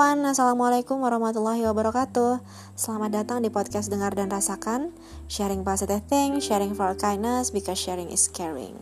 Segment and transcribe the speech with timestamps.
[0.00, 2.40] everyone, Assalamualaikum warahmatullahi wabarakatuh.
[2.72, 4.96] Selamat datang di podcast Dengar dan Rasakan.
[5.28, 8.72] Sharing positive things, sharing for kindness Because sharing is caring.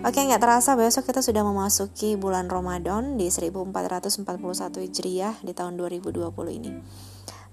[0.00, 6.32] Oke, nggak terasa besok kita sudah memasuki bulan Ramadan Di 1441 Hijriah di tahun 2020
[6.64, 6.72] ini.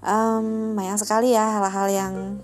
[0.00, 2.40] Um, Banyak sekali ya hal-hal yang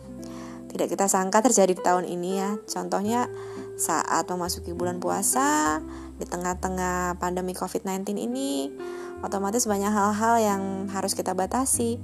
[0.68, 2.60] tidak kita sangka terjadi di tahun ini ya.
[2.68, 3.24] Contohnya
[3.80, 5.80] saat memasuki bulan puasa
[6.20, 8.68] di tengah-tengah pandemi COVID-19 ini
[9.20, 12.00] otomatis banyak hal-hal yang harus kita batasi.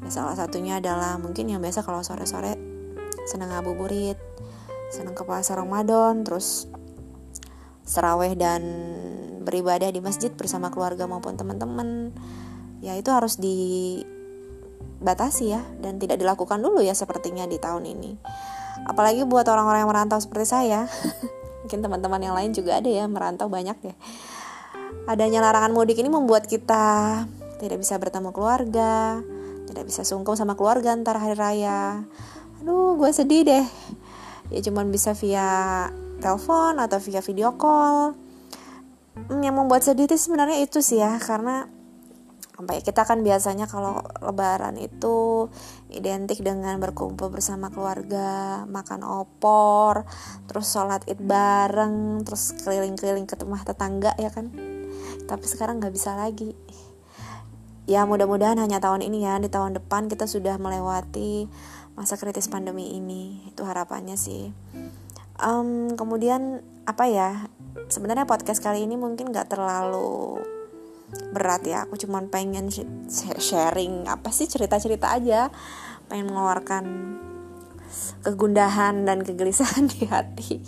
[0.00, 2.56] Ya, salah satunya adalah mungkin yang biasa kalau sore-sore
[3.28, 4.16] senang ngabuburit,
[4.88, 6.68] senang ke pasar Ramadan, terus
[7.84, 8.62] seraweh dan
[9.44, 12.12] beribadah di masjid bersama keluarga maupun teman-teman.
[12.80, 14.24] Ya itu harus dibatasi
[15.52, 18.16] ya dan tidak dilakukan dulu ya sepertinya di tahun ini.
[18.88, 20.88] Apalagi buat orang-orang yang merantau seperti saya.
[21.60, 23.94] mungkin teman-teman yang lain juga ada ya merantau banyak ya
[25.04, 27.24] adanya larangan mudik ini membuat kita
[27.60, 29.20] tidak bisa bertemu keluarga
[29.70, 32.02] tidak bisa sungkem sama keluarga antar hari raya.
[32.60, 33.66] Aduh gue sedih deh.
[34.50, 35.86] Ya cuman bisa via
[36.18, 38.18] telepon atau via video call.
[39.30, 41.70] Hmm, yang membuat sedih itu sebenarnya itu sih ya karena
[42.60, 45.48] apa ya kita kan biasanya kalau lebaran itu
[45.88, 50.04] identik dengan berkumpul bersama keluarga makan opor
[50.44, 54.52] terus sholat id bareng terus keliling-keliling ke rumah tetangga ya kan
[55.26, 56.54] tapi sekarang nggak bisa lagi.
[57.90, 59.40] Ya mudah-mudahan hanya tahun ini ya.
[59.42, 61.50] Di tahun depan kita sudah melewati
[61.98, 63.42] masa kritis pandemi ini.
[63.50, 64.54] Itu harapannya sih.
[65.40, 67.50] Um, kemudian apa ya?
[67.90, 70.38] Sebenarnya podcast kali ini mungkin nggak terlalu
[71.34, 71.88] berat ya.
[71.88, 72.70] Aku cuman pengen
[73.40, 75.50] sharing apa sih cerita-cerita aja.
[76.06, 76.84] Pengen mengeluarkan
[78.22, 80.62] kegundahan dan kegelisahan di hati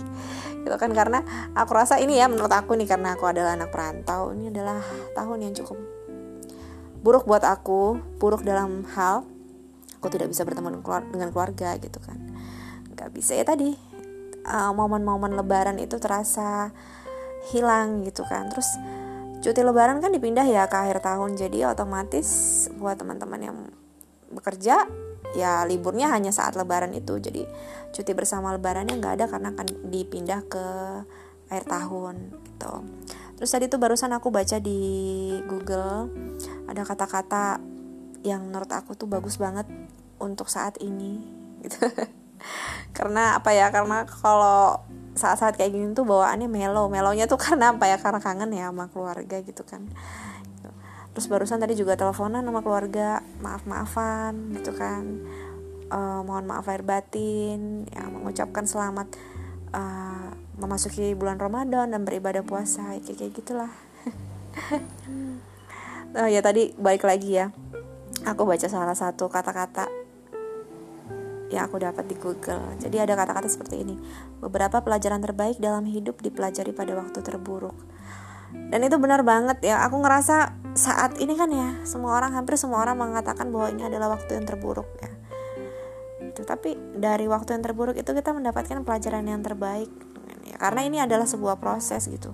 [0.62, 1.26] gitu kan karena
[1.58, 4.78] aku rasa ini ya menurut aku nih karena aku adalah anak perantau ini adalah
[5.12, 5.78] tahun yang cukup
[7.02, 9.26] buruk buat aku buruk dalam hal
[10.02, 10.82] aku tidak bisa bertemu
[11.14, 12.18] dengan keluarga gitu kan.
[12.90, 13.70] Nggak bisa ya tadi
[14.50, 16.74] uh, momen-momen uh, lebaran itu terasa
[17.54, 18.50] hilang gitu kan.
[18.50, 18.66] Terus
[19.46, 22.26] cuti lebaran kan dipindah ya ke akhir tahun jadi otomatis
[22.82, 23.58] buat teman-teman yang
[24.32, 24.88] bekerja
[25.32, 27.16] ya liburnya hanya saat lebaran itu.
[27.20, 27.44] Jadi
[27.92, 30.66] cuti bersama lebarannya nggak ada karena akan dipindah ke
[31.48, 32.16] akhir tahun
[32.48, 32.72] gitu.
[33.36, 34.80] Terus tadi tuh barusan aku baca di
[35.48, 36.08] Google
[36.68, 37.60] ada kata-kata
[38.22, 39.66] yang menurut aku tuh bagus banget
[40.22, 41.20] untuk saat ini
[41.64, 41.82] gitu.
[42.96, 44.82] Karena apa ya karena kalau
[45.14, 46.90] saat-saat kayak gini tuh bawaannya melo.
[46.90, 48.02] Melonya tuh karena apa ya?
[48.02, 49.86] Karena kangen ya sama keluarga gitu kan
[51.12, 55.20] terus barusan tadi juga teleponan sama keluarga maaf maafan gitu kan
[55.92, 59.12] uh, mohon maaf lahir batin ya mengucapkan selamat
[59.76, 63.72] uh, memasuki bulan Ramadan dan beribadah puasa kayak kayak gitulah
[66.16, 67.52] uh, ya tadi baik lagi ya
[68.24, 70.02] aku baca salah satu kata-kata
[71.52, 72.80] yang aku dapat di Google.
[72.80, 73.94] Jadi ada kata-kata seperti ini.
[74.40, 77.76] Beberapa pelajaran terbaik dalam hidup dipelajari pada waktu terburuk.
[78.72, 79.84] Dan itu benar banget ya.
[79.84, 84.16] Aku ngerasa saat ini kan ya, semua orang hampir semua orang mengatakan bahwa ini adalah
[84.16, 85.10] waktu yang terburuk ya.
[86.32, 89.92] Itu tapi dari waktu yang terburuk itu kita mendapatkan pelajaran yang terbaik.
[90.48, 92.32] Ya, karena ini adalah sebuah proses gitu.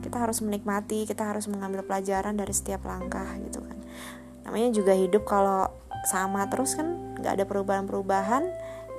[0.00, 3.76] Kita harus menikmati, kita harus mengambil pelajaran dari setiap langkah gitu kan.
[4.48, 5.68] Namanya juga hidup kalau
[6.06, 8.46] sama terus kan nggak ada perubahan-perubahan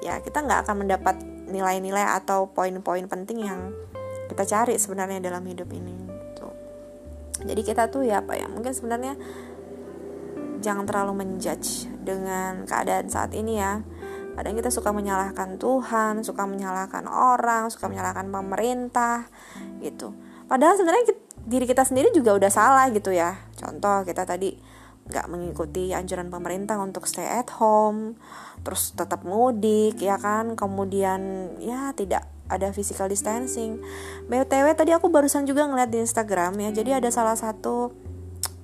[0.04, 1.16] ya kita nggak akan mendapat
[1.48, 3.72] nilai-nilai atau poin-poin penting yang
[4.28, 6.07] kita cari sebenarnya dalam hidup ini.
[7.48, 9.16] Jadi kita tuh ya apa ya mungkin sebenarnya
[10.60, 13.82] jangan terlalu menjudge dengan keadaan saat ini ya.
[14.38, 19.26] Kadang kita suka menyalahkan Tuhan suka menyalahkan orang suka menyalahkan pemerintah
[19.82, 20.14] gitu.
[20.46, 23.34] Padahal sebenarnya diri kita sendiri juga udah salah gitu ya.
[23.58, 24.54] Contoh kita tadi
[25.08, 28.20] nggak mengikuti anjuran pemerintah untuk stay at home
[28.62, 30.54] terus tetap mudik ya kan.
[30.54, 33.80] Kemudian ya tidak ada physical distancing.
[34.28, 37.92] Btw tadi aku barusan juga ngeliat di Instagram ya jadi ada salah satu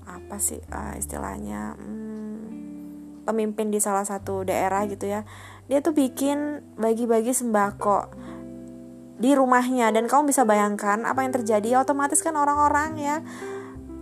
[0.03, 5.23] apa sih uh, istilahnya hmm, pemimpin di salah satu daerah gitu ya.
[5.71, 8.11] Dia tuh bikin bagi-bagi sembako
[9.23, 11.79] di rumahnya dan kamu bisa bayangkan apa yang terjadi.
[11.79, 13.17] Otomatis kan orang-orang ya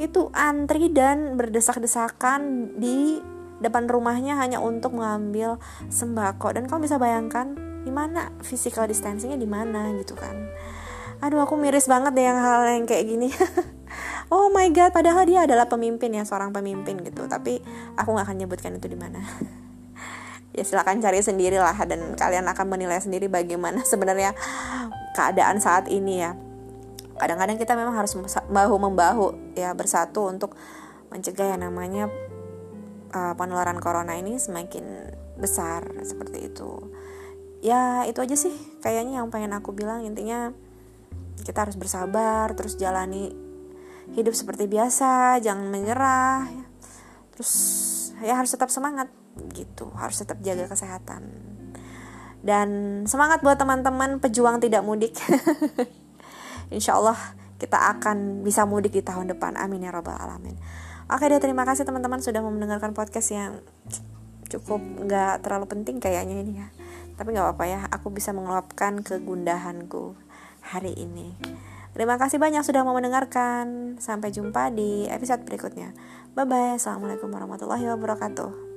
[0.01, 3.22] itu antri dan berdesak-desakan di
[3.62, 5.62] depan rumahnya hanya untuk mengambil
[5.94, 6.57] sembako.
[6.57, 10.36] Dan kamu bisa bayangkan di mana physical distancingnya di mana gitu kan.
[11.22, 13.30] Aduh aku miris banget deh yang hal yang kayak gini.
[14.31, 17.28] Oh my god padahal dia adalah pemimpin ya seorang pemimpin gitu.
[17.28, 17.60] Tapi
[18.00, 19.19] aku nggak akan nyebutkan itu di mana.
[20.51, 24.36] Ya silahkan cari sendiri lah dan kalian akan menilai sendiri bagaimana sebenarnya
[25.16, 26.36] keadaan saat ini ya.
[27.16, 28.12] Kadang-kadang kita memang harus
[28.51, 30.60] bahu membahu ya bersatu untuk
[31.07, 32.12] mencegah yang namanya
[33.16, 34.83] uh, penularan corona ini semakin
[35.39, 36.92] besar seperti itu
[37.61, 40.03] ya itu aja sih kayaknya yang pengen aku bilang.
[40.03, 40.51] Intinya
[41.41, 43.31] kita harus bersabar terus jalani
[44.17, 46.49] hidup seperti biasa jangan menyerah.
[47.37, 47.51] Terus
[48.19, 49.07] ya harus tetap semangat
[49.53, 49.93] gitu.
[49.95, 51.29] Harus tetap jaga kesehatan.
[52.41, 52.69] Dan
[53.05, 55.13] semangat buat teman-teman pejuang tidak mudik.
[56.75, 57.17] Insya Allah
[57.61, 59.53] kita akan bisa mudik di tahun depan.
[59.53, 60.57] Amin ya robbal alamin.
[61.13, 63.61] Oke deh terima kasih teman-teman sudah mendengarkan podcast yang
[64.49, 66.67] cukup nggak terlalu penting kayaknya ini ya
[67.21, 70.18] tapi nggak apa-apa ya aku bisa mengeluapkan kegundahanku
[70.65, 71.38] hari ini.
[71.94, 73.94] Terima kasih banyak sudah mau mendengarkan.
[74.01, 75.94] Sampai jumpa di episode berikutnya.
[76.33, 78.70] Bye bye assalamualaikum warahmatullahi wabarakatuh